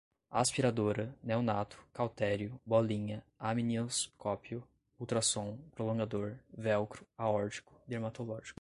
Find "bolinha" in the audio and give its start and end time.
2.65-3.23